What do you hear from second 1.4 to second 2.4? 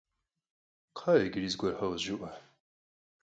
zıguerxer khızjjê'e.